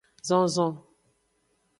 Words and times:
Zozon. 0.27 0.73